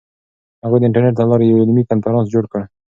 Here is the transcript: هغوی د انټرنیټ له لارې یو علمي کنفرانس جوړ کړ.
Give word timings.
هغوی 0.63 0.79
د 0.79 0.83
انټرنیټ 0.87 1.15
له 1.19 1.25
لارې 1.31 1.45
یو 1.47 1.61
علمي 1.63 1.83
کنفرانس 1.89 2.25
جوړ 2.33 2.43
کړ. 2.51 2.61